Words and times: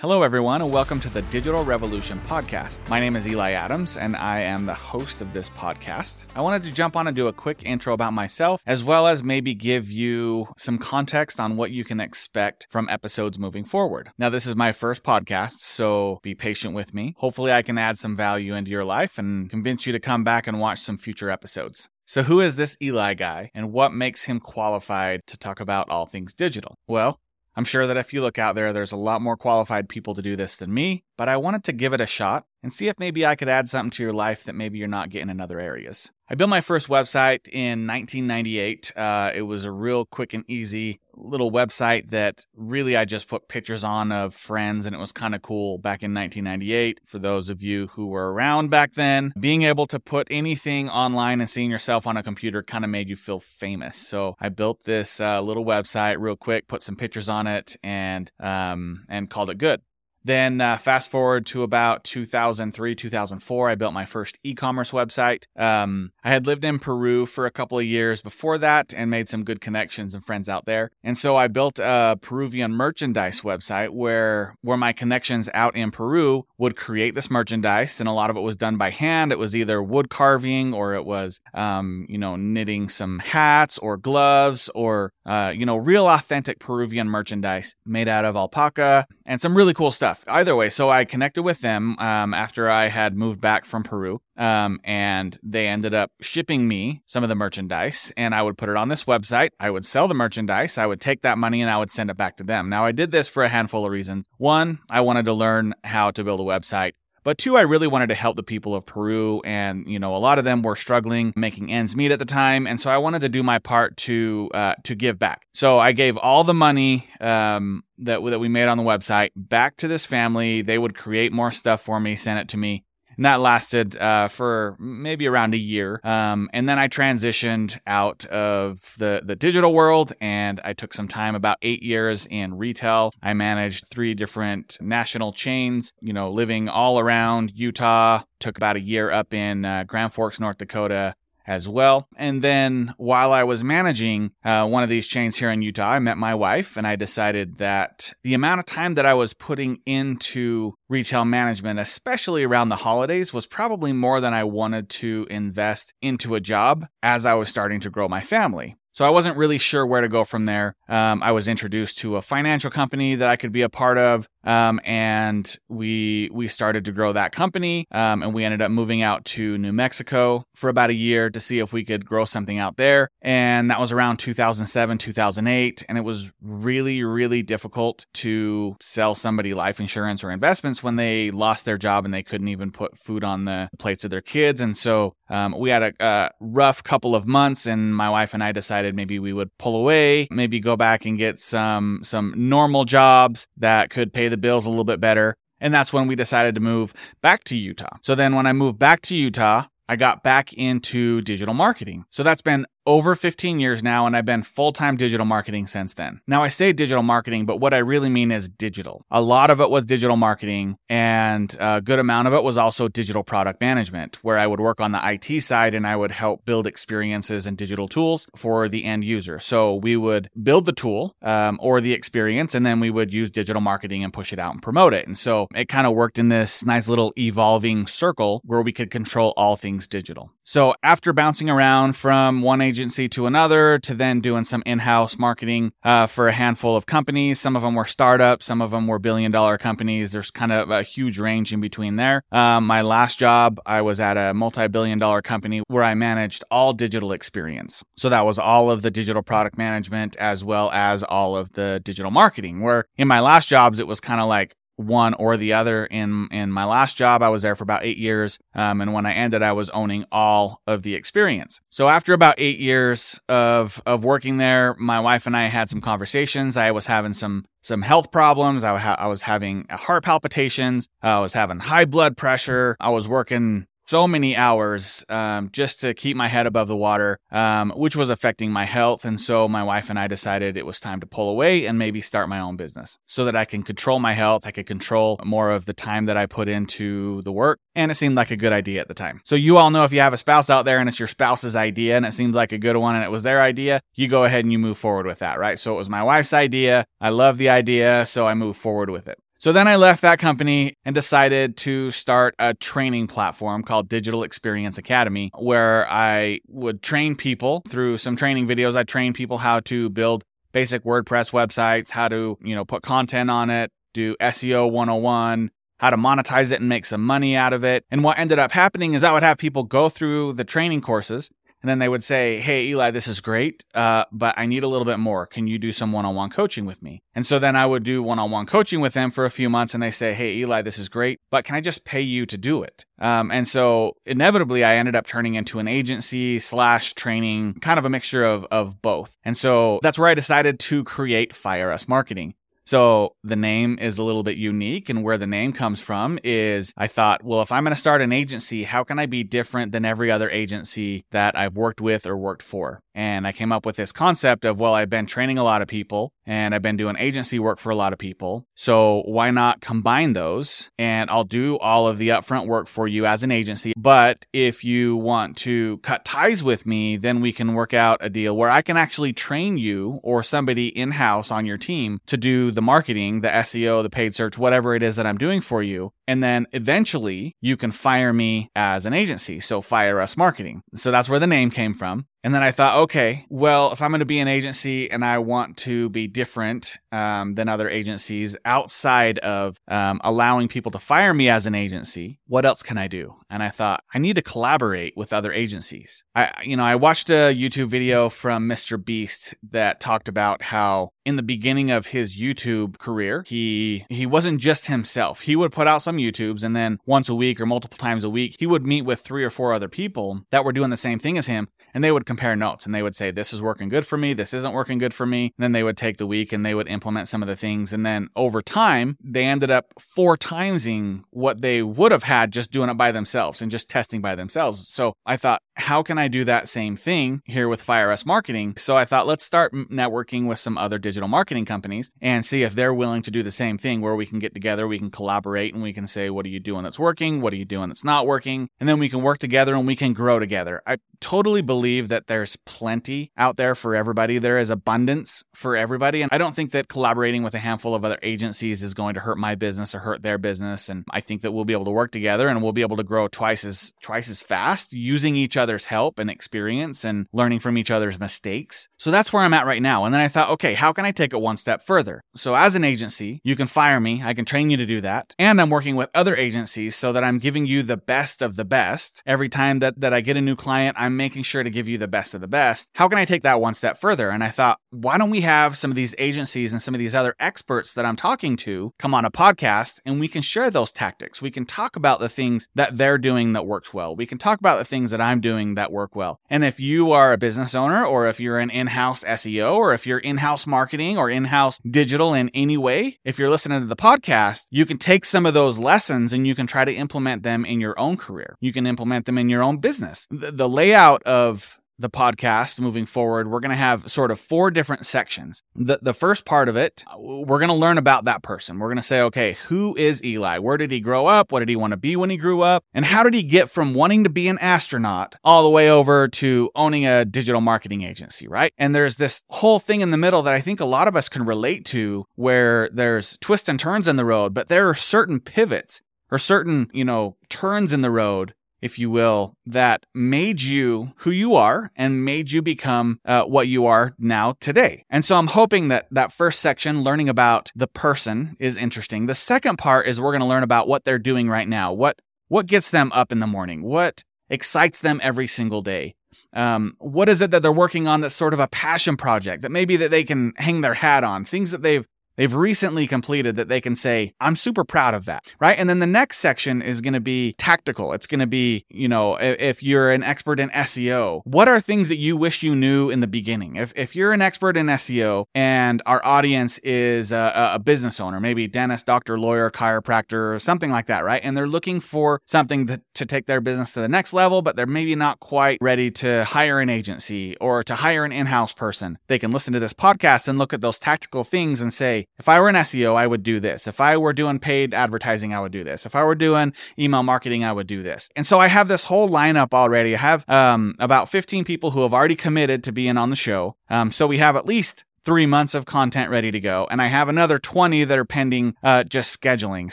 Hello, 0.00 0.22
everyone, 0.22 0.62
and 0.62 0.70
welcome 0.70 1.00
to 1.00 1.10
the 1.10 1.22
Digital 1.22 1.64
Revolution 1.64 2.20
podcast. 2.24 2.88
My 2.88 3.00
name 3.00 3.16
is 3.16 3.26
Eli 3.26 3.50
Adams, 3.50 3.96
and 3.96 4.14
I 4.14 4.38
am 4.42 4.64
the 4.64 4.72
host 4.72 5.20
of 5.20 5.34
this 5.34 5.50
podcast. 5.50 6.24
I 6.36 6.40
wanted 6.40 6.62
to 6.62 6.70
jump 6.70 6.94
on 6.94 7.08
and 7.08 7.16
do 7.16 7.26
a 7.26 7.32
quick 7.32 7.64
intro 7.64 7.94
about 7.94 8.12
myself, 8.12 8.62
as 8.64 8.84
well 8.84 9.08
as 9.08 9.24
maybe 9.24 9.56
give 9.56 9.90
you 9.90 10.46
some 10.56 10.78
context 10.78 11.40
on 11.40 11.56
what 11.56 11.72
you 11.72 11.84
can 11.84 11.98
expect 11.98 12.68
from 12.70 12.88
episodes 12.88 13.40
moving 13.40 13.64
forward. 13.64 14.12
Now, 14.16 14.28
this 14.28 14.46
is 14.46 14.54
my 14.54 14.70
first 14.70 15.02
podcast, 15.02 15.58
so 15.58 16.20
be 16.22 16.32
patient 16.32 16.76
with 16.76 16.94
me. 16.94 17.14
Hopefully, 17.16 17.50
I 17.50 17.62
can 17.62 17.76
add 17.76 17.98
some 17.98 18.16
value 18.16 18.54
into 18.54 18.70
your 18.70 18.84
life 18.84 19.18
and 19.18 19.50
convince 19.50 19.84
you 19.84 19.92
to 19.92 19.98
come 19.98 20.22
back 20.22 20.46
and 20.46 20.60
watch 20.60 20.78
some 20.78 20.96
future 20.96 21.28
episodes. 21.28 21.88
So, 22.06 22.22
who 22.22 22.40
is 22.40 22.54
this 22.54 22.76
Eli 22.80 23.14
guy, 23.14 23.50
and 23.52 23.72
what 23.72 23.92
makes 23.92 24.22
him 24.22 24.38
qualified 24.38 25.22
to 25.26 25.36
talk 25.36 25.58
about 25.58 25.90
all 25.90 26.06
things 26.06 26.34
digital? 26.34 26.76
Well, 26.86 27.18
I'm 27.58 27.64
sure 27.64 27.88
that 27.88 27.96
if 27.96 28.12
you 28.12 28.20
look 28.20 28.38
out 28.38 28.54
there, 28.54 28.72
there's 28.72 28.92
a 28.92 28.96
lot 28.96 29.20
more 29.20 29.36
qualified 29.36 29.88
people 29.88 30.14
to 30.14 30.22
do 30.22 30.36
this 30.36 30.54
than 30.54 30.72
me, 30.72 31.02
but 31.16 31.28
I 31.28 31.38
wanted 31.38 31.64
to 31.64 31.72
give 31.72 31.92
it 31.92 32.00
a 32.00 32.06
shot 32.06 32.46
and 32.62 32.72
see 32.72 32.88
if 32.88 32.98
maybe 32.98 33.24
I 33.24 33.36
could 33.36 33.48
add 33.48 33.68
something 33.68 33.90
to 33.92 34.02
your 34.02 34.12
life 34.12 34.44
that 34.44 34.54
maybe 34.54 34.78
you're 34.78 34.88
not 34.88 35.10
getting 35.10 35.30
in 35.30 35.40
other 35.40 35.60
areas. 35.60 36.10
I 36.30 36.34
built 36.34 36.50
my 36.50 36.60
first 36.60 36.88
website 36.88 37.48
in 37.48 37.86
1998. 37.86 38.92
Uh, 38.94 39.30
it 39.34 39.42
was 39.42 39.64
a 39.64 39.72
real 39.72 40.04
quick 40.04 40.34
and 40.34 40.44
easy 40.46 41.00
little 41.14 41.50
website 41.50 42.10
that 42.10 42.44
really 42.54 42.96
I 42.96 43.06
just 43.06 43.28
put 43.28 43.48
pictures 43.48 43.82
on 43.82 44.12
of 44.12 44.34
friends, 44.34 44.84
and 44.84 44.94
it 44.94 44.98
was 44.98 45.10
kind 45.10 45.34
of 45.34 45.40
cool 45.40 45.78
back 45.78 46.02
in 46.02 46.12
1998. 46.12 47.00
For 47.06 47.18
those 47.18 47.48
of 47.48 47.62
you 47.62 47.86
who 47.88 48.08
were 48.08 48.30
around 48.30 48.68
back 48.68 48.92
then, 48.94 49.32
being 49.40 49.62
able 49.62 49.86
to 49.86 49.98
put 49.98 50.28
anything 50.30 50.90
online 50.90 51.40
and 51.40 51.48
seeing 51.48 51.70
yourself 51.70 52.06
on 52.06 52.18
a 52.18 52.22
computer 52.22 52.62
kind 52.62 52.84
of 52.84 52.90
made 52.90 53.08
you 53.08 53.16
feel 53.16 53.40
famous. 53.40 53.96
So 53.96 54.36
I 54.38 54.50
built 54.50 54.84
this 54.84 55.20
uh, 55.20 55.40
little 55.40 55.64
website 55.64 56.16
real 56.18 56.36
quick, 56.36 56.68
put 56.68 56.82
some 56.82 56.96
pictures 56.96 57.30
on 57.30 57.46
it, 57.46 57.76
and 57.82 58.30
um, 58.38 59.06
and 59.08 59.30
called 59.30 59.48
it 59.48 59.56
good. 59.56 59.80
Then, 60.28 60.60
uh, 60.60 60.76
fast 60.76 61.10
forward 61.10 61.46
to 61.46 61.62
about 61.62 62.04
2003, 62.04 62.94
2004, 62.94 63.70
I 63.70 63.74
built 63.76 63.94
my 63.94 64.04
first 64.04 64.38
e 64.44 64.54
commerce 64.54 64.90
website. 64.90 65.44
Um, 65.56 66.12
I 66.22 66.28
had 66.28 66.46
lived 66.46 66.66
in 66.66 66.78
Peru 66.78 67.24
for 67.24 67.46
a 67.46 67.50
couple 67.50 67.78
of 67.78 67.86
years 67.86 68.20
before 68.20 68.58
that 68.58 68.92
and 68.94 69.10
made 69.10 69.30
some 69.30 69.42
good 69.42 69.62
connections 69.62 70.14
and 70.14 70.22
friends 70.22 70.50
out 70.50 70.66
there. 70.66 70.90
And 71.02 71.16
so 71.16 71.36
I 71.36 71.48
built 71.48 71.78
a 71.78 72.18
Peruvian 72.20 72.74
merchandise 72.74 73.40
website 73.40 73.88
where, 73.88 74.54
where 74.60 74.76
my 74.76 74.92
connections 74.92 75.48
out 75.54 75.74
in 75.74 75.90
Peru 75.90 76.44
would 76.58 76.76
create 76.76 77.14
this 77.14 77.30
merchandise. 77.30 77.98
And 77.98 78.06
a 78.06 78.12
lot 78.12 78.28
of 78.28 78.36
it 78.36 78.42
was 78.42 78.58
done 78.58 78.76
by 78.76 78.90
hand. 78.90 79.32
It 79.32 79.38
was 79.38 79.56
either 79.56 79.82
wood 79.82 80.10
carving 80.10 80.74
or 80.74 80.92
it 80.92 81.06
was, 81.06 81.40
um, 81.54 82.04
you 82.06 82.18
know, 82.18 82.36
knitting 82.36 82.90
some 82.90 83.20
hats 83.20 83.78
or 83.78 83.96
gloves 83.96 84.68
or, 84.74 85.10
uh, 85.28 85.52
you 85.54 85.66
know, 85.66 85.76
real 85.76 86.08
authentic 86.08 86.58
Peruvian 86.58 87.08
merchandise 87.08 87.76
made 87.84 88.08
out 88.08 88.24
of 88.24 88.34
alpaca 88.34 89.06
and 89.26 89.40
some 89.40 89.54
really 89.54 89.74
cool 89.74 89.90
stuff 89.90 90.24
either 90.26 90.56
way, 90.56 90.70
so 90.70 90.88
I 90.88 91.04
connected 91.04 91.42
with 91.42 91.60
them 91.60 91.96
um, 91.98 92.32
after 92.32 92.70
I 92.70 92.88
had 92.88 93.14
moved 93.14 93.38
back 93.40 93.66
from 93.66 93.82
Peru, 93.82 94.22
um, 94.38 94.80
and 94.84 95.38
they 95.42 95.68
ended 95.68 95.92
up 95.92 96.10
shipping 96.22 96.66
me 96.66 97.02
some 97.04 97.22
of 97.22 97.28
the 97.28 97.34
merchandise, 97.34 98.10
and 98.16 98.34
I 98.34 98.40
would 98.40 98.56
put 98.56 98.70
it 98.70 98.76
on 98.76 98.88
this 98.88 99.04
website. 99.04 99.50
I 99.60 99.70
would 99.70 99.84
sell 99.84 100.08
the 100.08 100.14
merchandise. 100.14 100.78
I 100.78 100.86
would 100.86 101.00
take 101.00 101.20
that 101.22 101.36
money 101.36 101.60
and 101.60 101.70
I 101.70 101.76
would 101.76 101.90
send 101.90 102.10
it 102.10 102.16
back 102.16 102.38
to 102.38 102.44
them. 102.44 102.70
Now, 102.70 102.86
I 102.86 102.92
did 102.92 103.10
this 103.10 103.28
for 103.28 103.44
a 103.44 103.48
handful 103.50 103.84
of 103.84 103.92
reasons. 103.92 104.24
One, 104.38 104.78
I 104.88 105.02
wanted 105.02 105.26
to 105.26 105.34
learn 105.34 105.74
how 105.84 106.10
to 106.12 106.24
build 106.24 106.40
a 106.40 106.44
website. 106.44 106.92
But 107.28 107.36
two, 107.36 107.58
I 107.58 107.60
really 107.60 107.88
wanted 107.88 108.06
to 108.06 108.14
help 108.14 108.36
the 108.36 108.42
people 108.42 108.74
of 108.74 108.86
Peru. 108.86 109.42
And, 109.44 109.86
you 109.86 109.98
know, 109.98 110.16
a 110.16 110.16
lot 110.16 110.38
of 110.38 110.46
them 110.46 110.62
were 110.62 110.74
struggling 110.74 111.34
making 111.36 111.70
ends 111.70 111.94
meet 111.94 112.10
at 112.10 112.18
the 112.18 112.24
time. 112.24 112.66
And 112.66 112.80
so 112.80 112.90
I 112.90 112.96
wanted 112.96 113.18
to 113.18 113.28
do 113.28 113.42
my 113.42 113.58
part 113.58 113.98
to, 113.98 114.48
uh, 114.54 114.76
to 114.84 114.94
give 114.94 115.18
back. 115.18 115.42
So 115.52 115.78
I 115.78 115.92
gave 115.92 116.16
all 116.16 116.42
the 116.42 116.54
money, 116.54 117.06
um, 117.20 117.84
that, 117.98 118.24
that 118.24 118.38
we 118.38 118.48
made 118.48 118.66
on 118.66 118.78
the 118.78 118.82
website 118.82 119.32
back 119.36 119.76
to 119.76 119.88
this 119.88 120.06
family. 120.06 120.62
They 120.62 120.78
would 120.78 120.96
create 120.96 121.30
more 121.30 121.52
stuff 121.52 121.82
for 121.82 122.00
me, 122.00 122.16
send 122.16 122.38
it 122.38 122.48
to 122.48 122.56
me 122.56 122.86
and 123.18 123.24
that 123.24 123.40
lasted 123.40 123.96
uh, 123.96 124.28
for 124.28 124.76
maybe 124.78 125.26
around 125.26 125.52
a 125.52 125.58
year. 125.58 126.00
Um, 126.04 126.48
and 126.52 126.68
then 126.68 126.78
I 126.78 126.86
transitioned 126.88 127.78
out 127.86 128.24
of 128.26 128.94
the 128.96 129.22
the 129.24 129.36
digital 129.36 129.74
world, 129.74 130.12
and 130.20 130.60
I 130.64 130.72
took 130.72 130.94
some 130.94 131.08
time, 131.08 131.34
about 131.34 131.58
eight 131.60 131.82
years 131.82 132.26
in 132.30 132.56
retail. 132.56 133.12
I 133.20 133.34
managed 133.34 133.88
three 133.88 134.14
different 134.14 134.78
national 134.80 135.32
chains, 135.32 135.92
you 136.00 136.12
know, 136.12 136.30
living 136.30 136.68
all 136.68 137.00
around 137.00 137.52
Utah. 137.54 138.22
Took 138.38 138.56
about 138.56 138.76
a 138.76 138.80
year 138.80 139.10
up 139.10 139.34
in 139.34 139.64
uh, 139.64 139.82
Grand 139.82 140.14
Forks, 140.14 140.38
North 140.38 140.58
Dakota, 140.58 141.16
as 141.48 141.66
well. 141.66 142.06
And 142.14 142.42
then 142.44 142.94
while 142.98 143.32
I 143.32 143.42
was 143.42 143.64
managing 143.64 144.32
uh, 144.44 144.68
one 144.68 144.82
of 144.82 144.90
these 144.90 145.08
chains 145.08 145.36
here 145.36 145.50
in 145.50 145.62
Utah, 145.62 145.92
I 145.92 145.98
met 145.98 146.18
my 146.18 146.34
wife 146.34 146.76
and 146.76 146.86
I 146.86 146.94
decided 146.94 147.56
that 147.58 148.12
the 148.22 148.34
amount 148.34 148.60
of 148.60 148.66
time 148.66 148.94
that 148.94 149.06
I 149.06 149.14
was 149.14 149.32
putting 149.32 149.80
into 149.86 150.74
retail 150.90 151.24
management, 151.24 151.80
especially 151.80 152.44
around 152.44 152.68
the 152.68 152.76
holidays, 152.76 153.32
was 153.32 153.46
probably 153.46 153.94
more 153.94 154.20
than 154.20 154.34
I 154.34 154.44
wanted 154.44 154.90
to 154.90 155.26
invest 155.30 155.94
into 156.02 156.34
a 156.34 156.40
job 156.40 156.86
as 157.02 157.24
I 157.24 157.34
was 157.34 157.48
starting 157.48 157.80
to 157.80 157.90
grow 157.90 158.08
my 158.08 158.20
family. 158.20 158.76
So 158.98 159.04
I 159.04 159.10
wasn't 159.10 159.36
really 159.36 159.58
sure 159.58 159.86
where 159.86 160.00
to 160.00 160.08
go 160.08 160.24
from 160.24 160.46
there. 160.46 160.74
Um, 160.88 161.22
I 161.22 161.30
was 161.30 161.46
introduced 161.46 161.98
to 161.98 162.16
a 162.16 162.20
financial 162.20 162.68
company 162.68 163.14
that 163.14 163.28
I 163.28 163.36
could 163.36 163.52
be 163.52 163.62
a 163.62 163.68
part 163.68 163.96
of, 163.96 164.28
um, 164.42 164.80
and 164.82 165.56
we 165.68 166.28
we 166.32 166.48
started 166.48 166.84
to 166.86 166.90
grow 166.90 167.12
that 167.12 167.30
company. 167.30 167.86
Um, 167.92 168.24
and 168.24 168.34
we 168.34 168.42
ended 168.44 168.60
up 168.60 168.72
moving 168.72 169.00
out 169.00 169.24
to 169.26 169.56
New 169.56 169.72
Mexico 169.72 170.42
for 170.56 170.68
about 170.68 170.90
a 170.90 170.94
year 170.94 171.30
to 171.30 171.38
see 171.38 171.60
if 171.60 171.72
we 171.72 171.84
could 171.84 172.04
grow 172.04 172.24
something 172.24 172.58
out 172.58 172.76
there. 172.76 173.08
And 173.22 173.70
that 173.70 173.78
was 173.78 173.92
around 173.92 174.16
2007, 174.16 174.98
2008, 174.98 175.84
and 175.88 175.96
it 175.96 176.00
was 176.00 176.32
really 176.42 177.04
really 177.04 177.44
difficult 177.44 178.04
to 178.14 178.74
sell 178.80 179.14
somebody 179.14 179.54
life 179.54 179.78
insurance 179.78 180.24
or 180.24 180.32
investments 180.32 180.82
when 180.82 180.96
they 180.96 181.30
lost 181.30 181.66
their 181.66 181.78
job 181.78 182.04
and 182.04 182.12
they 182.12 182.24
couldn't 182.24 182.48
even 182.48 182.72
put 182.72 182.98
food 182.98 183.22
on 183.22 183.44
the 183.44 183.70
plates 183.78 184.02
of 184.02 184.10
their 184.10 184.22
kids. 184.22 184.60
And 184.60 184.76
so 184.76 185.14
um, 185.30 185.54
we 185.58 185.70
had 185.70 185.82
a, 185.82 185.92
a 186.00 186.30
rough 186.40 186.82
couple 186.82 187.14
of 187.14 187.26
months, 187.26 187.66
and 187.66 187.94
my 187.94 188.08
wife 188.08 188.34
and 188.34 188.42
I 188.42 188.52
decided 188.52 188.68
decided 188.68 188.94
maybe 188.94 189.18
we 189.18 189.32
would 189.32 189.56
pull 189.58 189.76
away, 189.76 190.28
maybe 190.30 190.60
go 190.60 190.76
back 190.76 191.04
and 191.04 191.18
get 191.18 191.38
some 191.38 192.00
some 192.02 192.34
normal 192.36 192.84
jobs 192.84 193.46
that 193.56 193.90
could 193.90 194.12
pay 194.12 194.28
the 194.28 194.36
bills 194.36 194.66
a 194.66 194.70
little 194.70 194.84
bit 194.84 195.00
better. 195.00 195.34
And 195.60 195.74
that's 195.74 195.92
when 195.92 196.06
we 196.06 196.14
decided 196.14 196.54
to 196.54 196.60
move 196.60 196.92
back 197.20 197.44
to 197.44 197.56
Utah. 197.56 197.96
So 198.02 198.14
then 198.14 198.36
when 198.36 198.46
I 198.46 198.52
moved 198.52 198.78
back 198.78 199.02
to 199.02 199.16
Utah, 199.16 199.64
I 199.88 199.96
got 199.96 200.22
back 200.22 200.52
into 200.52 201.20
digital 201.22 201.54
marketing. 201.54 202.04
So 202.10 202.22
that's 202.22 202.42
been 202.42 202.66
over 202.88 203.14
15 203.14 203.60
years 203.60 203.82
now, 203.82 204.06
and 204.06 204.16
I've 204.16 204.24
been 204.24 204.42
full 204.42 204.72
time 204.72 204.96
digital 204.96 205.26
marketing 205.26 205.66
since 205.66 205.92
then. 205.92 206.22
Now, 206.26 206.42
I 206.42 206.48
say 206.48 206.72
digital 206.72 207.02
marketing, 207.02 207.44
but 207.44 207.60
what 207.60 207.74
I 207.74 207.78
really 207.78 208.08
mean 208.08 208.32
is 208.32 208.48
digital. 208.48 209.04
A 209.10 209.20
lot 209.20 209.50
of 209.50 209.60
it 209.60 209.70
was 209.70 209.84
digital 209.84 210.16
marketing, 210.16 210.78
and 210.88 211.54
a 211.60 211.82
good 211.82 211.98
amount 211.98 212.28
of 212.28 212.34
it 212.34 212.42
was 212.42 212.56
also 212.56 212.88
digital 212.88 213.22
product 213.22 213.60
management, 213.60 214.18
where 214.22 214.38
I 214.38 214.46
would 214.46 214.58
work 214.58 214.80
on 214.80 214.92
the 214.92 215.00
IT 215.04 215.42
side 215.42 215.74
and 215.74 215.86
I 215.86 215.96
would 215.96 216.10
help 216.10 216.46
build 216.46 216.66
experiences 216.66 217.46
and 217.46 217.58
digital 217.58 217.88
tools 217.88 218.26
for 218.34 218.70
the 218.70 218.84
end 218.84 219.04
user. 219.04 219.38
So 219.38 219.74
we 219.74 219.94
would 219.94 220.30
build 220.42 220.64
the 220.64 220.72
tool 220.72 221.14
um, 221.20 221.58
or 221.62 221.82
the 221.82 221.92
experience, 221.92 222.54
and 222.54 222.64
then 222.64 222.80
we 222.80 222.88
would 222.88 223.12
use 223.12 223.30
digital 223.30 223.60
marketing 223.60 224.02
and 224.02 224.14
push 224.14 224.32
it 224.32 224.38
out 224.38 224.54
and 224.54 224.62
promote 224.62 224.94
it. 224.94 225.06
And 225.06 225.18
so 225.18 225.46
it 225.54 225.68
kind 225.68 225.86
of 225.86 225.92
worked 225.92 226.18
in 226.18 226.30
this 226.30 226.64
nice 226.64 226.88
little 226.88 227.12
evolving 227.18 227.86
circle 227.86 228.40
where 228.46 228.62
we 228.62 228.72
could 228.72 228.90
control 228.90 229.34
all 229.36 229.56
things 229.56 229.86
digital. 229.86 230.32
So 230.44 230.74
after 230.82 231.12
bouncing 231.12 231.50
around 231.50 231.94
from 231.94 232.40
one 232.40 232.62
agency 232.62 232.77
to 232.86 233.26
another 233.26 233.78
to 233.78 233.94
then 233.94 234.20
doing 234.20 234.44
some 234.44 234.62
in-house 234.64 235.18
marketing 235.18 235.72
uh, 235.82 236.06
for 236.06 236.28
a 236.28 236.32
handful 236.32 236.76
of 236.76 236.86
companies, 236.86 237.40
some 237.40 237.56
of 237.56 237.62
them 237.62 237.74
were 237.74 237.84
startups, 237.84 238.46
some 238.46 238.62
of 238.62 238.70
them 238.70 238.86
were 238.86 239.00
billion-dollar 239.00 239.58
companies. 239.58 240.12
There's 240.12 240.30
kind 240.30 240.52
of 240.52 240.70
a 240.70 240.82
huge 240.82 241.18
range 241.18 241.52
in 241.52 241.60
between 241.60 241.96
there. 241.96 242.22
Um, 242.30 242.66
my 242.66 242.82
last 242.82 243.18
job, 243.18 243.60
I 243.66 243.82
was 243.82 243.98
at 243.98 244.16
a 244.16 244.32
multi-billion-dollar 244.32 245.22
company 245.22 245.62
where 245.66 245.82
I 245.82 245.94
managed 245.94 246.44
all 246.50 246.72
digital 246.72 247.10
experience. 247.10 247.82
So 247.96 248.08
that 248.10 248.24
was 248.24 248.38
all 248.38 248.70
of 248.70 248.82
the 248.82 248.90
digital 248.92 249.22
product 249.22 249.58
management 249.58 250.14
as 250.16 250.44
well 250.44 250.70
as 250.70 251.02
all 251.02 251.36
of 251.36 251.52
the 251.54 251.80
digital 251.84 252.12
marketing. 252.12 252.60
Where 252.60 252.84
in 252.96 253.08
my 253.08 253.18
last 253.18 253.48
jobs, 253.48 253.80
it 253.80 253.88
was 253.88 253.98
kind 253.98 254.20
of 254.20 254.28
like 254.28 254.54
one 254.78 255.14
or 255.14 255.36
the 255.36 255.52
other. 255.52 255.84
In 255.86 256.28
in 256.30 256.52
my 256.52 256.64
last 256.64 256.96
job, 256.96 257.22
I 257.22 257.28
was 257.28 257.42
there 257.42 257.54
for 257.54 257.64
about 257.64 257.84
eight 257.84 257.98
years, 257.98 258.38
um, 258.54 258.80
and 258.80 258.92
when 258.92 259.06
I 259.06 259.12
ended, 259.12 259.42
I 259.42 259.52
was 259.52 259.68
owning 259.70 260.06
all 260.10 260.62
of 260.66 260.82
the 260.82 260.94
experience. 260.94 261.60
So 261.70 261.88
after 261.88 262.12
about 262.12 262.36
eight 262.38 262.58
years 262.58 263.20
of 263.28 263.82
of 263.84 264.04
working 264.04 264.38
there, 264.38 264.74
my 264.78 265.00
wife 265.00 265.26
and 265.26 265.36
I 265.36 265.46
had 265.46 265.68
some 265.68 265.80
conversations. 265.80 266.56
I 266.56 266.70
was 266.70 266.86
having 266.86 267.12
some 267.12 267.44
some 267.60 267.82
health 267.82 268.10
problems. 268.10 268.64
I, 268.64 268.78
ha- 268.78 268.96
I 268.98 269.08
was 269.08 269.22
having 269.22 269.66
heart 269.70 270.04
palpitations. 270.04 270.88
I 271.02 271.20
was 271.20 271.32
having 271.32 271.58
high 271.58 271.84
blood 271.84 272.16
pressure. 272.16 272.76
I 272.80 272.90
was 272.90 273.06
working 273.06 273.66
so 273.88 274.06
many 274.06 274.36
hours 274.36 275.02
um, 275.08 275.48
just 275.50 275.80
to 275.80 275.94
keep 275.94 276.14
my 276.14 276.28
head 276.28 276.46
above 276.46 276.68
the 276.68 276.76
water, 276.76 277.18
um, 277.30 277.70
which 277.74 277.96
was 277.96 278.10
affecting 278.10 278.52
my 278.52 278.66
health. 278.66 279.06
And 279.06 279.18
so 279.18 279.48
my 279.48 279.62
wife 279.62 279.88
and 279.88 279.98
I 279.98 280.06
decided 280.06 280.56
it 280.56 280.66
was 280.66 280.78
time 280.78 281.00
to 281.00 281.06
pull 281.06 281.30
away 281.30 281.64
and 281.64 281.78
maybe 281.78 282.02
start 282.02 282.28
my 282.28 282.38
own 282.38 282.56
business 282.56 282.98
so 283.06 283.24
that 283.24 283.34
I 283.34 283.46
can 283.46 283.62
control 283.62 283.98
my 283.98 284.12
health. 284.12 284.46
I 284.46 284.50
could 284.50 284.66
control 284.66 285.18
more 285.24 285.50
of 285.50 285.64
the 285.64 285.72
time 285.72 286.04
that 286.04 286.18
I 286.18 286.26
put 286.26 286.48
into 286.48 287.22
the 287.22 287.32
work. 287.32 287.60
And 287.74 287.90
it 287.90 287.94
seemed 287.94 288.14
like 288.14 288.30
a 288.30 288.36
good 288.36 288.52
idea 288.52 288.82
at 288.82 288.88
the 288.88 288.94
time. 288.94 289.22
So 289.24 289.36
you 289.36 289.56
all 289.56 289.70
know 289.70 289.84
if 289.84 289.92
you 289.92 290.00
have 290.00 290.12
a 290.12 290.18
spouse 290.18 290.50
out 290.50 290.66
there 290.66 290.80
and 290.80 290.88
it's 290.88 290.98
your 290.98 291.08
spouse's 291.08 291.56
idea 291.56 291.96
and 291.96 292.04
it 292.04 292.12
seems 292.12 292.36
like 292.36 292.52
a 292.52 292.58
good 292.58 292.76
one 292.76 292.94
and 292.94 293.04
it 293.04 293.10
was 293.10 293.22
their 293.22 293.40
idea, 293.40 293.80
you 293.94 294.06
go 294.06 294.24
ahead 294.24 294.44
and 294.44 294.52
you 294.52 294.58
move 294.58 294.76
forward 294.76 295.06
with 295.06 295.20
that, 295.20 295.38
right? 295.38 295.58
So 295.58 295.74
it 295.74 295.78
was 295.78 295.88
my 295.88 296.02
wife's 296.02 296.34
idea. 296.34 296.84
I 297.00 297.08
love 297.08 297.38
the 297.38 297.48
idea. 297.48 298.04
So 298.04 298.26
I 298.26 298.34
moved 298.34 298.60
forward 298.60 298.90
with 298.90 299.08
it. 299.08 299.18
So 299.40 299.52
then 299.52 299.68
I 299.68 299.76
left 299.76 300.02
that 300.02 300.18
company 300.18 300.74
and 300.84 300.96
decided 300.96 301.56
to 301.58 301.92
start 301.92 302.34
a 302.40 302.54
training 302.54 303.06
platform 303.06 303.62
called 303.62 303.88
Digital 303.88 304.24
Experience 304.24 304.78
Academy, 304.78 305.30
where 305.38 305.88
I 305.88 306.40
would 306.48 306.82
train 306.82 307.14
people 307.14 307.62
through 307.68 307.98
some 307.98 308.16
training 308.16 308.48
videos. 308.48 308.74
I 308.74 308.82
train 308.82 309.12
people 309.12 309.38
how 309.38 309.60
to 309.60 309.90
build 309.90 310.24
basic 310.50 310.82
WordPress 310.82 311.30
websites, 311.30 311.90
how 311.90 312.08
to, 312.08 312.36
you 312.42 312.56
know, 312.56 312.64
put 312.64 312.82
content 312.82 313.30
on 313.30 313.48
it, 313.48 313.70
do 313.94 314.16
SEO 314.20 314.68
101, 314.72 315.52
how 315.78 315.90
to 315.90 315.96
monetize 315.96 316.50
it 316.50 316.58
and 316.58 316.68
make 316.68 316.84
some 316.84 317.06
money 317.06 317.36
out 317.36 317.52
of 317.52 317.62
it. 317.62 317.84
And 317.92 318.02
what 318.02 318.18
ended 318.18 318.40
up 318.40 318.50
happening 318.50 318.94
is 318.94 319.04
I 319.04 319.12
would 319.12 319.22
have 319.22 319.38
people 319.38 319.62
go 319.62 319.88
through 319.88 320.32
the 320.32 320.42
training 320.42 320.80
courses 320.80 321.30
and 321.62 321.68
then 321.68 321.78
they 321.78 321.88
would 321.88 322.04
say, 322.04 322.38
Hey, 322.40 322.66
Eli, 322.66 322.90
this 322.90 323.08
is 323.08 323.20
great, 323.20 323.64
uh, 323.74 324.04
but 324.12 324.34
I 324.38 324.46
need 324.46 324.62
a 324.62 324.68
little 324.68 324.84
bit 324.84 324.98
more. 324.98 325.26
Can 325.26 325.46
you 325.46 325.58
do 325.58 325.72
some 325.72 325.92
one 325.92 326.04
on 326.04 326.14
one 326.14 326.30
coaching 326.30 326.66
with 326.66 326.82
me? 326.82 327.02
And 327.14 327.26
so 327.26 327.38
then 327.38 327.56
I 327.56 327.66
would 327.66 327.82
do 327.82 328.02
one 328.02 328.18
on 328.18 328.30
one 328.30 328.46
coaching 328.46 328.80
with 328.80 328.94
them 328.94 329.10
for 329.10 329.24
a 329.24 329.30
few 329.30 329.48
months 329.48 329.74
and 329.74 329.82
they 329.82 329.90
say, 329.90 330.14
Hey, 330.14 330.36
Eli, 330.36 330.62
this 330.62 330.78
is 330.78 330.88
great, 330.88 331.20
but 331.30 331.44
can 331.44 331.56
I 331.56 331.60
just 331.60 331.84
pay 331.84 332.00
you 332.00 332.26
to 332.26 332.38
do 332.38 332.62
it? 332.62 332.84
Um, 332.98 333.30
and 333.30 333.46
so 333.46 333.96
inevitably, 334.06 334.64
I 334.64 334.76
ended 334.76 334.96
up 334.96 335.06
turning 335.06 335.34
into 335.34 335.58
an 335.58 335.68
agency 335.68 336.38
slash 336.38 336.94
training, 336.94 337.54
kind 337.60 337.78
of 337.78 337.84
a 337.84 337.90
mixture 337.90 338.24
of, 338.24 338.44
of 338.50 338.82
both. 338.82 339.16
And 339.24 339.36
so 339.36 339.80
that's 339.82 339.98
where 339.98 340.08
I 340.08 340.14
decided 340.14 340.58
to 340.60 340.84
create 340.84 341.34
Fire 341.34 341.70
Us 341.70 341.88
Marketing. 341.88 342.34
So 342.68 343.16
the 343.24 343.34
name 343.34 343.78
is 343.80 343.96
a 343.96 344.04
little 344.04 344.22
bit 344.22 344.36
unique. 344.36 344.90
And 344.90 345.02
where 345.02 345.16
the 345.16 345.26
name 345.26 345.54
comes 345.54 345.80
from 345.80 346.18
is 346.22 346.74
I 346.76 346.86
thought, 346.86 347.24
well, 347.24 347.40
if 347.40 347.50
I'm 347.50 347.64
going 347.64 347.74
to 347.74 347.80
start 347.80 348.02
an 348.02 348.12
agency, 348.12 348.64
how 348.64 348.84
can 348.84 348.98
I 348.98 349.06
be 349.06 349.24
different 349.24 349.72
than 349.72 349.86
every 349.86 350.10
other 350.10 350.28
agency 350.28 351.06
that 351.10 351.34
I've 351.34 351.56
worked 351.56 351.80
with 351.80 352.04
or 352.04 352.14
worked 352.14 352.42
for? 352.42 352.82
And 352.94 353.26
I 353.26 353.32
came 353.32 353.52
up 353.52 353.64
with 353.64 353.76
this 353.76 353.90
concept 353.90 354.44
of, 354.44 354.60
well, 354.60 354.74
I've 354.74 354.90
been 354.90 355.06
training 355.06 355.38
a 355.38 355.44
lot 355.44 355.62
of 355.62 355.68
people 355.68 356.12
and 356.28 356.54
I've 356.54 356.62
been 356.62 356.76
doing 356.76 356.94
agency 356.98 357.38
work 357.38 357.58
for 357.58 357.70
a 357.70 357.74
lot 357.74 357.94
of 357.94 357.98
people. 357.98 358.46
So 358.54 359.02
why 359.06 359.30
not 359.30 359.62
combine 359.62 360.12
those? 360.12 360.70
And 360.78 361.08
I'll 361.10 361.24
do 361.24 361.58
all 361.58 361.88
of 361.88 361.96
the 361.96 362.10
upfront 362.10 362.46
work 362.46 362.68
for 362.68 362.86
you 362.86 363.06
as 363.06 363.22
an 363.22 363.32
agency. 363.32 363.72
But 363.76 364.26
if 364.34 364.62
you 364.62 364.94
want 364.94 365.38
to 365.38 365.78
cut 365.78 366.04
ties 366.04 366.42
with 366.42 366.66
me, 366.66 366.98
then 366.98 367.20
we 367.20 367.32
can 367.32 367.54
work 367.54 367.72
out 367.72 367.98
a 368.02 368.10
deal 368.10 368.36
where 368.36 368.50
I 368.50 368.60
can 368.60 368.76
actually 368.76 369.14
train 369.14 369.56
you 369.56 370.00
or 370.02 370.22
somebody 370.22 370.68
in 370.68 370.90
house 370.92 371.30
on 371.30 371.46
your 371.46 371.58
team 371.58 371.98
to 372.06 372.18
do 372.18 372.50
the 372.50 372.62
marketing, 372.62 373.22
the 373.22 373.28
SEO, 373.28 373.82
the 373.82 373.90
paid 373.90 374.14
search, 374.14 374.36
whatever 374.36 374.74
it 374.74 374.82
is 374.82 374.96
that 374.96 375.06
I'm 375.06 375.18
doing 375.18 375.40
for 375.40 375.62
you. 375.62 375.92
And 376.08 376.22
then 376.22 376.46
eventually 376.52 377.36
you 377.42 377.58
can 377.58 377.70
fire 377.70 378.14
me 378.14 378.50
as 378.56 378.86
an 378.86 378.94
agency. 378.94 379.40
So 379.40 379.60
fire 379.60 380.00
us 380.00 380.16
marketing. 380.16 380.62
So 380.74 380.90
that's 380.90 381.08
where 381.08 381.20
the 381.20 381.26
name 381.26 381.50
came 381.50 381.74
from. 381.74 382.06
And 382.24 382.34
then 382.34 382.42
I 382.42 382.50
thought, 382.50 382.76
okay, 382.82 383.24
well, 383.28 383.72
if 383.72 383.80
I'm 383.80 383.90
going 383.90 384.00
to 384.00 384.04
be 384.04 384.18
an 384.18 384.26
agency 384.26 384.90
and 384.90 385.04
I 385.04 385.18
want 385.18 385.56
to 385.58 385.88
be 385.90 386.08
different 386.08 386.76
um, 386.90 387.36
than 387.36 387.48
other 387.48 387.68
agencies 387.68 388.36
outside 388.44 389.18
of 389.20 389.56
um, 389.68 390.00
allowing 390.02 390.48
people 390.48 390.72
to 390.72 390.80
fire 390.80 391.14
me 391.14 391.28
as 391.28 391.46
an 391.46 391.54
agency, 391.54 392.18
what 392.26 392.44
else 392.44 392.62
can 392.62 392.76
I 392.76 392.88
do? 392.88 393.14
And 393.30 393.42
I 393.42 393.50
thought, 393.50 393.84
I 393.94 393.98
need 393.98 394.16
to 394.16 394.22
collaborate 394.22 394.94
with 394.96 395.12
other 395.12 395.32
agencies. 395.32 396.02
I, 396.14 396.32
you 396.42 396.56
know, 396.56 396.64
I 396.64 396.74
watched 396.74 397.08
a 397.08 397.32
YouTube 397.34 397.68
video 397.68 398.08
from 398.08 398.48
Mr. 398.48 398.84
Beast 398.84 399.34
that 399.50 399.78
talked 399.78 400.08
about 400.08 400.42
how 400.42 400.90
in 401.04 401.16
the 401.16 401.22
beginning 401.22 401.70
of 401.70 401.86
his 401.86 402.18
YouTube 402.18 402.78
career, 402.78 403.24
he 403.26 403.86
he 403.88 404.04
wasn't 404.04 404.40
just 404.40 404.66
himself. 404.66 405.22
He 405.22 405.36
would 405.36 405.52
put 405.52 405.66
out 405.66 405.80
some 405.98 406.04
YouTubes 406.04 406.44
and 406.44 406.54
then 406.54 406.78
once 406.86 407.08
a 407.08 407.14
week 407.14 407.40
or 407.40 407.46
multiple 407.46 407.78
times 407.78 408.04
a 408.04 408.10
week, 408.10 408.36
he 408.38 408.46
would 408.46 408.66
meet 408.66 408.82
with 408.82 409.00
three 409.00 409.24
or 409.24 409.30
four 409.30 409.52
other 409.52 409.68
people 409.68 410.24
that 410.30 410.44
were 410.44 410.52
doing 410.52 410.70
the 410.70 410.76
same 410.76 410.98
thing 410.98 411.18
as 411.18 411.26
him 411.26 411.48
and 411.74 411.82
they 411.82 411.92
would 411.92 412.06
compare 412.06 412.36
notes 412.36 412.66
and 412.66 412.74
they 412.74 412.82
would 412.82 412.96
say, 412.96 413.10
This 413.10 413.32
is 413.32 413.42
working 413.42 413.68
good 413.68 413.86
for 413.86 413.96
me. 413.96 414.14
This 414.14 414.34
isn't 414.34 414.52
working 414.52 414.78
good 414.78 414.94
for 414.94 415.06
me. 415.06 415.32
And 415.38 415.42
then 415.42 415.52
they 415.52 415.62
would 415.62 415.76
take 415.76 415.96
the 415.98 416.06
week 416.06 416.32
and 416.32 416.44
they 416.44 416.54
would 416.54 416.68
implement 416.68 417.08
some 417.08 417.22
of 417.22 417.28
the 417.28 417.36
things. 417.36 417.72
And 417.72 417.84
then 417.84 418.08
over 418.16 418.42
time, 418.42 418.96
they 419.02 419.24
ended 419.24 419.50
up 419.50 419.72
four 419.78 420.16
timesing 420.16 421.02
what 421.10 421.40
they 421.40 421.62
would 421.62 421.92
have 421.92 422.02
had 422.02 422.32
just 422.32 422.50
doing 422.50 422.70
it 422.70 422.74
by 422.74 422.92
themselves 422.92 423.42
and 423.42 423.50
just 423.50 423.68
testing 423.68 424.00
by 424.00 424.14
themselves. 424.14 424.68
So 424.68 424.94
I 425.06 425.16
thought, 425.16 425.42
how 425.54 425.82
can 425.82 425.98
I 425.98 426.08
do 426.08 426.24
that 426.24 426.48
same 426.48 426.76
thing 426.76 427.20
here 427.24 427.48
with 427.48 427.60
Fire 427.60 427.90
Us 427.90 428.06
Marketing? 428.06 428.54
So 428.56 428.76
I 428.76 428.84
thought, 428.84 429.06
let's 429.06 429.24
start 429.24 429.52
networking 429.52 430.26
with 430.26 430.38
some 430.38 430.56
other 430.56 430.78
digital 430.78 431.08
marketing 431.08 431.44
companies 431.44 431.90
and 432.00 432.24
see 432.24 432.42
if 432.42 432.54
they're 432.54 432.74
willing 432.74 433.02
to 433.02 433.10
do 433.10 433.22
the 433.22 433.30
same 433.30 433.58
thing 433.58 433.80
where 433.80 433.96
we 433.96 434.06
can 434.06 434.20
get 434.20 434.34
together, 434.34 434.68
we 434.68 434.78
can 434.78 434.90
collaborate, 434.90 435.54
and 435.54 435.62
we 435.62 435.72
can 435.72 435.86
say, 435.86 436.10
what 436.10 436.24
are 436.24 436.30
you 436.30 436.40
doing 436.40 436.62
that's 436.62 436.78
working? 436.78 437.20
What 437.20 437.32
are 437.32 437.36
you 437.36 437.44
doing 437.44 437.68
that's 437.68 437.84
not 437.84 438.06
working? 438.06 438.48
And 438.60 438.68
then 438.68 438.78
we 438.78 438.88
can 438.88 439.02
work 439.02 439.18
together 439.18 439.54
and 439.54 439.66
we 439.66 439.76
can 439.76 439.92
grow 439.92 440.18
together. 440.18 440.62
I 440.66 440.78
totally 441.00 441.42
believe 441.42 441.88
that 441.88 442.06
there's 442.06 442.36
plenty 442.36 443.12
out 443.16 443.36
there 443.36 443.54
for 443.54 443.74
everybody. 443.74 444.18
There 444.18 444.38
is 444.38 444.50
abundance 444.50 445.24
for 445.34 445.56
everybody. 445.56 446.02
And 446.02 446.10
I 446.12 446.18
don't 446.18 446.34
think 446.34 446.52
that 446.52 446.68
collaborating 446.68 447.22
with 447.22 447.34
a 447.34 447.38
handful 447.38 447.74
of 447.74 447.84
other 447.84 447.98
agencies 448.02 448.62
is 448.62 448.74
going 448.74 448.94
to 448.94 449.00
hurt 449.00 449.18
my 449.18 449.34
business 449.34 449.74
or 449.74 449.80
hurt 449.80 450.02
their 450.02 450.18
business. 450.18 450.68
And 450.68 450.84
I 450.90 451.00
think 451.00 451.22
that 451.22 451.32
we'll 451.32 451.44
be 451.44 451.52
able 451.52 451.64
to 451.66 451.70
work 451.70 451.92
together 451.92 452.28
and 452.28 452.42
we'll 452.42 452.52
be 452.52 452.62
able 452.62 452.76
to 452.76 452.82
grow 452.82 453.08
twice 453.08 453.44
as 453.44 453.72
twice 453.82 454.10
as 454.10 454.22
fast 454.22 454.72
using 454.72 455.16
each 455.16 455.36
other's 455.36 455.64
help 455.64 455.98
and 455.98 456.10
experience 456.10 456.84
and 456.84 457.06
learning 457.12 457.40
from 457.40 457.58
each 457.58 457.70
other's 457.70 457.98
mistakes. 457.98 458.68
So 458.78 458.90
that's 458.90 459.12
where 459.12 459.22
I'm 459.22 459.34
at 459.34 459.46
right 459.46 459.62
now. 459.62 459.84
And 459.84 459.94
then 459.94 460.00
I 460.00 460.08
thought, 460.08 460.30
okay, 460.30 460.54
how 460.54 460.72
can 460.72 460.84
I 460.84 460.92
take 460.92 461.12
it 461.12 461.20
one 461.20 461.36
step 461.36 461.62
further? 461.62 462.02
So 462.16 462.34
as 462.34 462.54
an 462.54 462.64
agency, 462.64 463.20
you 463.24 463.36
can 463.36 463.46
fire 463.46 463.80
me. 463.80 464.02
I 464.04 464.14
can 464.14 464.24
train 464.24 464.50
you 464.50 464.56
to 464.56 464.66
do 464.66 464.80
that. 464.80 465.14
And 465.18 465.40
I'm 465.40 465.50
working 465.50 465.76
with 465.76 465.90
other 465.94 466.16
agencies 466.16 466.76
so 466.76 466.92
that 466.92 467.04
I'm 467.04 467.18
giving 467.18 467.46
you 467.46 467.62
the 467.62 467.76
best 467.76 468.22
of 468.22 468.36
the 468.36 468.44
best. 468.44 469.02
Every 469.06 469.28
time 469.28 469.60
that, 469.60 469.80
that 469.80 469.92
I 469.92 470.00
get 470.00 470.16
a 470.16 470.20
new 470.20 470.36
client, 470.36 470.76
I'm 470.78 470.87
making 470.96 471.22
sure 471.22 471.42
to 471.42 471.50
give 471.50 471.68
you 471.68 471.78
the 471.78 471.88
best 471.88 472.14
of 472.14 472.20
the 472.20 472.28
best. 472.28 472.70
How 472.74 472.88
can 472.88 472.98
I 472.98 473.04
take 473.04 473.22
that 473.22 473.40
one 473.40 473.54
step 473.54 473.80
further? 473.80 474.10
And 474.10 474.22
I 474.22 474.30
thought, 474.30 474.58
why 474.70 474.98
don't 474.98 475.10
we 475.10 475.22
have 475.22 475.56
some 475.56 475.70
of 475.70 475.76
these 475.76 475.94
agencies 475.98 476.52
and 476.52 476.60
some 476.62 476.74
of 476.74 476.78
these 476.78 476.94
other 476.94 477.14
experts 477.18 477.74
that 477.74 477.84
I'm 477.84 477.96
talking 477.96 478.36
to 478.38 478.72
come 478.78 478.94
on 478.94 479.04
a 479.04 479.10
podcast 479.10 479.80
and 479.84 480.00
we 480.00 480.08
can 480.08 480.22
share 480.22 480.50
those 480.50 480.72
tactics. 480.72 481.22
We 481.22 481.30
can 481.30 481.46
talk 481.46 481.76
about 481.76 482.00
the 482.00 482.08
things 482.08 482.48
that 482.54 482.76
they're 482.76 482.98
doing 482.98 483.32
that 483.32 483.46
works 483.46 483.72
well. 483.74 483.94
We 483.94 484.06
can 484.06 484.18
talk 484.18 484.38
about 484.38 484.58
the 484.58 484.64
things 484.64 484.90
that 484.90 485.00
I'm 485.00 485.20
doing 485.20 485.54
that 485.54 485.72
work 485.72 485.94
well. 485.96 486.20
And 486.30 486.44
if 486.44 486.60
you 486.60 486.92
are 486.92 487.12
a 487.12 487.18
business 487.18 487.54
owner 487.54 487.84
or 487.84 488.08
if 488.08 488.20
you're 488.20 488.38
an 488.38 488.50
in-house 488.50 489.04
SEO 489.04 489.56
or 489.56 489.74
if 489.74 489.86
you're 489.86 489.98
in-house 489.98 490.46
marketing 490.46 490.98
or 490.98 491.10
in-house 491.10 491.58
digital 491.68 492.14
in 492.14 492.30
any 492.34 492.56
way, 492.56 492.98
if 493.04 493.18
you're 493.18 493.30
listening 493.30 493.60
to 493.60 493.66
the 493.66 493.76
podcast, 493.76 494.46
you 494.50 494.66
can 494.66 494.78
take 494.78 495.04
some 495.04 495.26
of 495.26 495.34
those 495.34 495.58
lessons 495.58 496.12
and 496.12 496.26
you 496.26 496.34
can 496.34 496.46
try 496.46 496.64
to 496.64 496.72
implement 496.72 497.22
them 497.22 497.44
in 497.44 497.60
your 497.60 497.78
own 497.78 497.96
career. 497.96 498.36
You 498.40 498.52
can 498.52 498.66
implement 498.66 499.06
them 499.06 499.18
in 499.18 499.28
your 499.28 499.42
own 499.42 499.58
business. 499.58 500.06
The, 500.10 500.30
the 500.30 500.48
layout 500.48 500.77
of 500.78 501.58
the 501.78 501.90
podcast 501.90 502.60
moving 502.60 502.86
forward, 502.86 503.30
we're 503.30 503.40
going 503.40 503.50
to 503.50 503.56
have 503.56 503.90
sort 503.90 504.10
of 504.10 504.18
four 504.18 504.50
different 504.50 504.84
sections. 504.84 505.42
The, 505.54 505.78
the 505.80 505.92
first 505.92 506.24
part 506.24 506.48
of 506.48 506.56
it, 506.56 506.84
uh, 506.86 506.96
we're 506.98 507.38
going 507.38 507.48
to 507.48 507.54
learn 507.54 507.78
about 507.78 508.04
that 508.04 508.22
person. 508.22 508.58
We're 508.58 508.68
going 508.68 508.76
to 508.76 508.82
say, 508.82 509.00
okay, 509.02 509.32
who 509.48 509.76
is 509.76 510.02
Eli? 510.04 510.38
Where 510.38 510.56
did 510.56 510.70
he 510.70 510.80
grow 510.80 511.06
up? 511.06 511.32
What 511.32 511.40
did 511.40 511.48
he 511.48 511.56
want 511.56 511.72
to 511.72 511.76
be 511.76 511.96
when 511.96 512.10
he 512.10 512.16
grew 512.16 512.42
up? 512.42 512.64
And 512.74 512.84
how 512.84 513.02
did 513.02 513.14
he 513.14 513.22
get 513.22 513.50
from 513.50 513.74
wanting 513.74 514.04
to 514.04 514.10
be 514.10 514.28
an 514.28 514.38
astronaut 514.38 515.14
all 515.24 515.42
the 515.42 515.50
way 515.50 515.70
over 515.70 516.08
to 516.08 516.50
owning 516.54 516.86
a 516.86 517.04
digital 517.04 517.40
marketing 517.40 517.82
agency, 517.82 518.26
right? 518.28 518.52
And 518.58 518.74
there's 518.74 518.96
this 518.96 519.22
whole 519.30 519.58
thing 519.58 519.80
in 519.80 519.90
the 519.90 519.96
middle 519.96 520.22
that 520.22 520.34
I 520.34 520.40
think 520.40 520.60
a 520.60 520.64
lot 520.64 520.88
of 520.88 520.96
us 520.96 521.08
can 521.08 521.24
relate 521.24 521.64
to 521.66 522.04
where 522.16 522.70
there's 522.72 523.18
twists 523.18 523.48
and 523.48 523.58
turns 523.58 523.88
in 523.88 523.96
the 523.96 524.04
road, 524.04 524.34
but 524.34 524.46
there 524.46 524.68
are 524.68 524.74
certain 524.74 525.18
pivots 525.20 525.80
or 526.10 526.18
certain, 526.18 526.70
you 526.72 526.84
know, 526.84 527.16
turns 527.28 527.72
in 527.72 527.82
the 527.82 527.90
road 527.90 528.34
if 528.60 528.78
you 528.78 528.90
will, 528.90 529.36
that 529.46 529.86
made 529.94 530.42
you 530.42 530.92
who 530.98 531.10
you 531.10 531.34
are 531.34 531.70
and 531.76 532.04
made 532.04 532.32
you 532.32 532.42
become 532.42 533.00
uh, 533.04 533.24
what 533.24 533.48
you 533.48 533.66
are 533.66 533.94
now 533.98 534.34
today. 534.40 534.84
And 534.90 535.04
so 535.04 535.16
I'm 535.16 535.28
hoping 535.28 535.68
that 535.68 535.86
that 535.90 536.12
first 536.12 536.40
section, 536.40 536.82
learning 536.82 537.08
about 537.08 537.52
the 537.54 537.68
person, 537.68 538.36
is 538.38 538.56
interesting. 538.56 539.06
The 539.06 539.14
second 539.14 539.58
part 539.58 539.86
is 539.86 540.00
we're 540.00 540.12
going 540.12 540.20
to 540.20 540.26
learn 540.26 540.42
about 540.42 540.68
what 540.68 540.84
they're 540.84 540.98
doing 540.98 541.28
right 541.28 541.48
now. 541.48 541.72
What 541.72 542.00
what 542.28 542.46
gets 542.46 542.70
them 542.70 542.92
up 542.92 543.10
in 543.10 543.20
the 543.20 543.26
morning? 543.26 543.62
What 543.62 544.04
excites 544.28 544.80
them 544.80 545.00
every 545.02 545.26
single 545.26 545.62
day? 545.62 545.94
Um, 546.32 546.74
what 546.78 547.08
is 547.08 547.22
it 547.22 547.30
that 547.30 547.42
they're 547.42 547.52
working 547.52 547.86
on 547.86 548.00
that's 548.00 548.14
sort 548.14 548.34
of 548.34 548.40
a 548.40 548.48
passion 548.48 548.96
project 548.96 549.42
that 549.42 549.50
maybe 549.50 549.76
that 549.76 549.90
they 549.90 550.04
can 550.04 550.34
hang 550.36 550.60
their 550.60 550.74
hat 550.74 551.04
on? 551.04 551.24
Things 551.24 551.52
that 551.52 551.62
they've 551.62 551.86
they've 552.18 552.34
recently 552.34 552.86
completed 552.86 553.36
that 553.36 553.48
they 553.48 553.60
can 553.62 553.74
say, 553.74 554.12
I'm 554.20 554.36
super 554.36 554.64
proud 554.64 554.92
of 554.92 555.06
that, 555.06 555.32
right? 555.40 555.58
And 555.58 555.70
then 555.70 555.78
the 555.78 555.86
next 555.86 556.18
section 556.18 556.60
is 556.60 556.82
going 556.82 556.92
to 556.92 557.00
be 557.00 557.32
tactical. 557.38 557.92
It's 557.94 558.06
going 558.06 558.20
to 558.20 558.26
be, 558.26 558.66
you 558.68 558.88
know, 558.88 559.16
if 559.16 559.62
you're 559.62 559.90
an 559.90 560.02
expert 560.02 560.38
in 560.40 560.50
SEO, 560.50 561.22
what 561.24 561.48
are 561.48 561.60
things 561.60 561.88
that 561.88 561.96
you 561.96 562.16
wish 562.16 562.42
you 562.42 562.54
knew 562.54 562.90
in 562.90 563.00
the 563.00 563.06
beginning? 563.06 563.56
If, 563.56 563.72
if 563.76 563.96
you're 563.96 564.12
an 564.12 564.20
expert 564.20 564.56
in 564.56 564.66
SEO 564.66 565.24
and 565.34 565.80
our 565.86 566.04
audience 566.04 566.58
is 566.58 567.12
a, 567.12 567.52
a 567.54 567.58
business 567.58 568.00
owner, 568.00 568.20
maybe 568.20 568.48
dentist, 568.48 568.84
doctor, 568.84 569.18
lawyer, 569.18 569.48
chiropractor, 569.50 570.34
or 570.34 570.38
something 570.38 570.70
like 570.70 570.86
that, 570.86 571.04
right? 571.04 571.22
And 571.24 571.36
they're 571.36 571.46
looking 571.46 571.80
for 571.80 572.20
something 572.26 572.66
that, 572.66 572.82
to 572.94 573.06
take 573.06 573.26
their 573.26 573.40
business 573.40 573.72
to 573.74 573.80
the 573.80 573.88
next 573.88 574.12
level, 574.12 574.42
but 574.42 574.56
they're 574.56 574.66
maybe 574.66 574.96
not 574.96 575.20
quite 575.20 575.58
ready 575.60 575.90
to 575.92 576.24
hire 576.24 576.58
an 576.58 576.68
agency 576.68 577.36
or 577.36 577.62
to 577.62 577.76
hire 577.76 578.04
an 578.04 578.10
in 578.10 578.26
house 578.26 578.52
person. 578.52 578.98
They 579.06 579.20
can 579.20 579.30
listen 579.30 579.52
to 579.52 579.60
this 579.60 579.72
podcast 579.72 580.26
and 580.26 580.36
look 580.36 580.52
at 580.52 580.60
those 580.60 580.80
tactical 580.80 581.22
things 581.22 581.60
and 581.60 581.72
say, 581.72 582.07
if 582.18 582.28
I 582.28 582.40
were 582.40 582.48
an 582.48 582.56
SEO, 582.56 582.96
I 582.96 583.06
would 583.06 583.22
do 583.22 583.38
this. 583.38 583.66
If 583.68 583.80
I 583.80 583.96
were 583.96 584.12
doing 584.12 584.38
paid 584.40 584.74
advertising, 584.74 585.32
I 585.32 585.40
would 585.40 585.52
do 585.52 585.62
this. 585.62 585.86
If 585.86 585.94
I 585.94 586.02
were 586.02 586.16
doing 586.16 586.52
email 586.78 587.02
marketing, 587.02 587.44
I 587.44 587.52
would 587.52 587.68
do 587.68 587.82
this. 587.82 588.08
And 588.16 588.26
so 588.26 588.40
I 588.40 588.48
have 588.48 588.66
this 588.66 588.84
whole 588.84 589.08
lineup 589.08 589.54
already. 589.54 589.94
I 589.94 589.98
have 589.98 590.28
um, 590.28 590.74
about 590.80 591.08
15 591.08 591.44
people 591.44 591.70
who 591.70 591.82
have 591.82 591.94
already 591.94 592.16
committed 592.16 592.64
to 592.64 592.72
being 592.72 592.96
on 592.96 593.10
the 593.10 593.16
show. 593.16 593.56
Um, 593.70 593.92
so 593.92 594.06
we 594.06 594.18
have 594.18 594.34
at 594.34 594.46
least 594.46 594.84
three 595.04 595.26
months 595.26 595.54
of 595.54 595.64
content 595.64 596.10
ready 596.10 596.30
to 596.30 596.40
go. 596.40 596.66
And 596.70 596.82
I 596.82 596.88
have 596.88 597.08
another 597.08 597.38
20 597.38 597.84
that 597.84 597.96
are 597.96 598.04
pending 598.04 598.54
uh, 598.62 598.84
just 598.84 599.18
scheduling. 599.18 599.72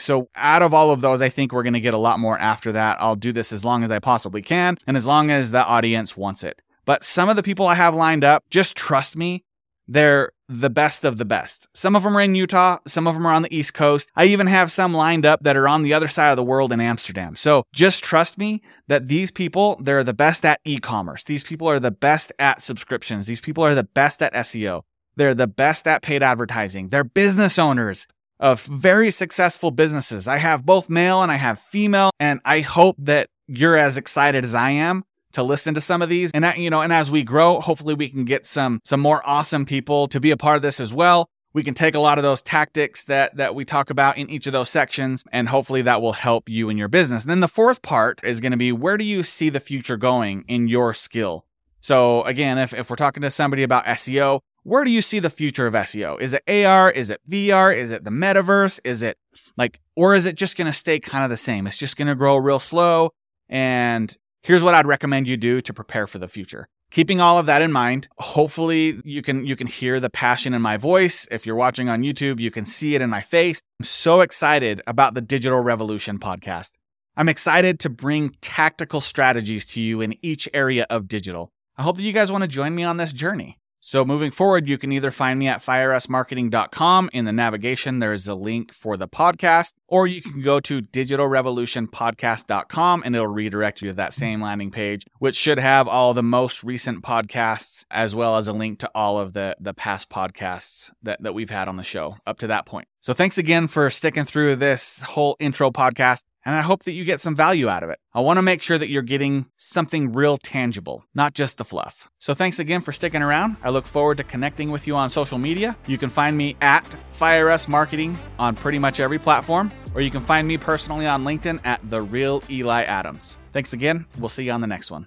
So 0.00 0.30
out 0.34 0.62
of 0.62 0.72
all 0.72 0.92
of 0.92 1.00
those, 1.00 1.20
I 1.20 1.28
think 1.28 1.52
we're 1.52 1.62
going 1.62 1.74
to 1.74 1.80
get 1.80 1.94
a 1.94 1.98
lot 1.98 2.20
more 2.20 2.38
after 2.38 2.72
that. 2.72 2.96
I'll 3.00 3.16
do 3.16 3.32
this 3.32 3.52
as 3.52 3.64
long 3.64 3.84
as 3.84 3.90
I 3.90 3.98
possibly 3.98 4.40
can 4.40 4.78
and 4.86 4.96
as 4.96 5.06
long 5.06 5.30
as 5.30 5.50
the 5.50 5.64
audience 5.64 6.16
wants 6.16 6.44
it. 6.44 6.62
But 6.86 7.02
some 7.02 7.28
of 7.28 7.34
the 7.36 7.42
people 7.42 7.66
I 7.66 7.74
have 7.74 7.94
lined 7.94 8.22
up, 8.22 8.44
just 8.48 8.76
trust 8.76 9.16
me, 9.16 9.44
they're 9.88 10.32
the 10.48 10.70
best 10.70 11.04
of 11.04 11.18
the 11.18 11.24
best. 11.24 11.68
Some 11.74 11.96
of 11.96 12.02
them 12.02 12.16
are 12.16 12.20
in 12.20 12.34
Utah, 12.34 12.78
some 12.86 13.06
of 13.06 13.14
them 13.14 13.26
are 13.26 13.32
on 13.32 13.42
the 13.42 13.54
East 13.54 13.74
Coast. 13.74 14.10
I 14.14 14.26
even 14.26 14.46
have 14.46 14.70
some 14.70 14.94
lined 14.94 15.26
up 15.26 15.42
that 15.42 15.56
are 15.56 15.68
on 15.68 15.82
the 15.82 15.92
other 15.94 16.08
side 16.08 16.30
of 16.30 16.36
the 16.36 16.44
world 16.44 16.72
in 16.72 16.80
Amsterdam. 16.80 17.36
So 17.36 17.64
just 17.72 18.04
trust 18.04 18.38
me 18.38 18.62
that 18.88 19.08
these 19.08 19.30
people, 19.30 19.78
they're 19.82 20.04
the 20.04 20.14
best 20.14 20.44
at 20.44 20.60
e 20.64 20.78
commerce. 20.78 21.24
These 21.24 21.42
people 21.42 21.68
are 21.68 21.80
the 21.80 21.90
best 21.90 22.32
at 22.38 22.62
subscriptions. 22.62 23.26
These 23.26 23.40
people 23.40 23.64
are 23.64 23.74
the 23.74 23.84
best 23.84 24.22
at 24.22 24.34
SEO. 24.34 24.82
They're 25.16 25.34
the 25.34 25.46
best 25.46 25.88
at 25.88 26.02
paid 26.02 26.22
advertising. 26.22 26.90
They're 26.90 27.04
business 27.04 27.58
owners 27.58 28.06
of 28.38 28.62
very 28.64 29.10
successful 29.10 29.70
businesses. 29.70 30.28
I 30.28 30.36
have 30.36 30.66
both 30.66 30.90
male 30.90 31.22
and 31.22 31.32
I 31.32 31.36
have 31.36 31.58
female, 31.58 32.10
and 32.20 32.40
I 32.44 32.60
hope 32.60 32.96
that 32.98 33.28
you're 33.46 33.78
as 33.78 33.96
excited 33.96 34.44
as 34.44 34.54
I 34.54 34.70
am 34.70 35.04
to 35.36 35.42
listen 35.42 35.74
to 35.74 35.80
some 35.80 36.02
of 36.02 36.08
these. 36.08 36.32
And 36.32 36.44
that, 36.44 36.58
you 36.58 36.70
know, 36.70 36.80
and 36.80 36.92
as 36.92 37.10
we 37.10 37.22
grow, 37.22 37.60
hopefully 37.60 37.94
we 37.94 38.08
can 38.08 38.24
get 38.24 38.44
some 38.44 38.80
some 38.84 39.00
more 39.00 39.22
awesome 39.24 39.66
people 39.66 40.08
to 40.08 40.18
be 40.18 40.30
a 40.30 40.36
part 40.36 40.56
of 40.56 40.62
this 40.62 40.80
as 40.80 40.92
well. 40.92 41.28
We 41.52 41.62
can 41.62 41.74
take 41.74 41.94
a 41.94 42.00
lot 42.00 42.18
of 42.18 42.22
those 42.22 42.42
tactics 42.42 43.04
that 43.04 43.36
that 43.36 43.54
we 43.54 43.64
talk 43.64 43.90
about 43.90 44.18
in 44.18 44.28
each 44.30 44.46
of 44.46 44.52
those 44.52 44.68
sections 44.68 45.24
and 45.32 45.48
hopefully 45.48 45.82
that 45.82 46.02
will 46.02 46.12
help 46.12 46.48
you 46.48 46.68
in 46.70 46.78
your 46.78 46.88
business. 46.88 47.22
And 47.22 47.30
then 47.30 47.40
the 47.40 47.48
fourth 47.48 47.82
part 47.82 48.20
is 48.24 48.40
going 48.40 48.52
to 48.52 48.58
be 48.58 48.72
where 48.72 48.96
do 48.96 49.04
you 49.04 49.22
see 49.22 49.50
the 49.50 49.60
future 49.60 49.96
going 49.96 50.44
in 50.48 50.68
your 50.68 50.92
skill? 50.94 51.44
So 51.80 52.22
again, 52.22 52.58
if 52.58 52.72
if 52.72 52.88
we're 52.88 52.96
talking 52.96 53.22
to 53.22 53.30
somebody 53.30 53.62
about 53.62 53.84
SEO, 53.84 54.40
where 54.62 54.84
do 54.84 54.90
you 54.90 55.02
see 55.02 55.18
the 55.18 55.30
future 55.30 55.66
of 55.66 55.74
SEO? 55.74 56.18
Is 56.18 56.32
it 56.32 56.42
AR? 56.48 56.90
Is 56.90 57.10
it 57.10 57.20
VR? 57.28 57.76
Is 57.76 57.90
it 57.90 58.04
the 58.04 58.10
metaverse? 58.10 58.80
Is 58.84 59.02
it 59.02 59.18
like, 59.56 59.80
or 59.94 60.14
is 60.14 60.24
it 60.24 60.34
just 60.34 60.56
going 60.56 60.66
to 60.66 60.72
stay 60.72 60.98
kind 60.98 61.24
of 61.24 61.30
the 61.30 61.36
same? 61.36 61.66
It's 61.66 61.76
just 61.76 61.96
going 61.96 62.08
to 62.08 62.16
grow 62.16 62.36
real 62.36 62.58
slow 62.58 63.12
and 63.48 64.16
Here's 64.46 64.62
what 64.62 64.76
I'd 64.76 64.86
recommend 64.86 65.26
you 65.26 65.36
do 65.36 65.60
to 65.60 65.74
prepare 65.74 66.06
for 66.06 66.18
the 66.18 66.28
future. 66.28 66.68
Keeping 66.92 67.20
all 67.20 67.36
of 67.36 67.46
that 67.46 67.62
in 67.62 67.72
mind, 67.72 68.06
hopefully 68.18 69.00
you 69.02 69.20
can 69.20 69.44
you 69.44 69.56
can 69.56 69.66
hear 69.66 69.98
the 69.98 70.08
passion 70.08 70.54
in 70.54 70.62
my 70.62 70.76
voice. 70.76 71.26
If 71.32 71.46
you're 71.46 71.56
watching 71.56 71.88
on 71.88 72.02
YouTube, 72.02 72.38
you 72.38 72.52
can 72.52 72.64
see 72.64 72.94
it 72.94 73.02
in 73.02 73.10
my 73.10 73.22
face. 73.22 73.60
I'm 73.80 73.84
so 73.84 74.20
excited 74.20 74.80
about 74.86 75.14
the 75.14 75.20
Digital 75.20 75.58
Revolution 75.58 76.20
podcast. 76.20 76.74
I'm 77.16 77.28
excited 77.28 77.80
to 77.80 77.90
bring 77.90 78.36
tactical 78.40 79.00
strategies 79.00 79.66
to 79.66 79.80
you 79.80 80.00
in 80.00 80.14
each 80.22 80.48
area 80.54 80.86
of 80.90 81.08
digital. 81.08 81.50
I 81.76 81.82
hope 81.82 81.96
that 81.96 82.04
you 82.04 82.12
guys 82.12 82.30
want 82.30 82.42
to 82.42 82.48
join 82.48 82.72
me 82.72 82.84
on 82.84 82.98
this 82.98 83.12
journey. 83.12 83.58
So 83.80 84.04
moving 84.04 84.30
forward, 84.30 84.68
you 84.68 84.76
can 84.78 84.92
either 84.92 85.10
find 85.10 85.36
me 85.38 85.48
at 85.48 85.62
fireusmarketing.com. 85.62 87.10
In 87.12 87.24
the 87.24 87.32
navigation, 87.32 88.00
there 88.00 88.12
is 88.12 88.26
a 88.26 88.34
link 88.34 88.72
for 88.72 88.96
the 88.96 89.06
podcast, 89.06 89.74
or 89.86 90.06
you 90.06 90.22
can 90.22 90.40
go 90.42 90.60
to 90.60 90.80
digitalrevolutionpodcast.com 90.82 93.02
and 93.04 93.14
it'll 93.14 93.28
redirect 93.28 93.82
you 93.82 93.88
to 93.88 93.94
that 93.94 94.12
same 94.12 94.40
landing 94.40 94.72
page, 94.72 95.04
which 95.18 95.36
should 95.36 95.58
have 95.58 95.86
all 95.86 96.14
the 96.14 96.22
most 96.22 96.64
recent 96.64 97.04
podcasts 97.04 97.84
as 97.90 98.14
well 98.14 98.36
as 98.36 98.48
a 98.48 98.52
link 98.52 98.78
to 98.80 98.90
all 98.94 99.18
of 99.18 99.34
the, 99.34 99.56
the 99.60 99.74
past 99.74 100.08
podcasts 100.10 100.90
that, 101.02 101.22
that 101.22 101.34
we've 101.34 101.50
had 101.50 101.68
on 101.68 101.76
the 101.76 101.84
show 101.84 102.16
up 102.26 102.38
to 102.38 102.46
that 102.48 102.66
point. 102.66 102.88
So 103.06 103.12
thanks 103.12 103.38
again 103.38 103.68
for 103.68 103.88
sticking 103.88 104.24
through 104.24 104.56
this 104.56 105.00
whole 105.00 105.36
intro 105.38 105.70
podcast 105.70 106.24
and 106.44 106.56
I 106.56 106.60
hope 106.60 106.82
that 106.82 106.90
you 106.90 107.04
get 107.04 107.20
some 107.20 107.36
value 107.36 107.68
out 107.68 107.84
of 107.84 107.90
it. 107.90 108.00
I 108.12 108.18
want 108.18 108.38
to 108.38 108.42
make 108.42 108.62
sure 108.62 108.76
that 108.76 108.88
you're 108.88 109.02
getting 109.02 109.46
something 109.56 110.12
real 110.12 110.38
tangible, 110.38 111.04
not 111.14 111.32
just 111.32 111.56
the 111.56 111.64
fluff. 111.64 112.08
So 112.18 112.34
thanks 112.34 112.58
again 112.58 112.80
for 112.80 112.90
sticking 112.90 113.22
around. 113.22 113.58
I 113.62 113.70
look 113.70 113.86
forward 113.86 114.16
to 114.16 114.24
connecting 114.24 114.72
with 114.72 114.88
you 114.88 114.96
on 114.96 115.08
social 115.08 115.38
media. 115.38 115.76
You 115.86 115.98
can 115.98 116.10
find 116.10 116.36
me 116.36 116.56
at 116.60 116.96
Fire 117.12 117.48
Us 117.48 117.68
Marketing 117.68 118.18
on 118.40 118.56
pretty 118.56 118.80
much 118.80 118.98
every 118.98 119.20
platform, 119.20 119.70
or 119.94 120.00
you 120.00 120.10
can 120.10 120.20
find 120.20 120.48
me 120.48 120.58
personally 120.58 121.06
on 121.06 121.22
LinkedIn 121.22 121.60
at 121.64 121.88
The 121.88 122.02
Real 122.02 122.42
Eli 122.50 122.82
Adams. 122.82 123.38
Thanks 123.52 123.72
again. 123.72 124.04
We'll 124.18 124.28
see 124.30 124.46
you 124.46 124.50
on 124.50 124.62
the 124.62 124.66
next 124.66 124.90
one. 124.90 125.06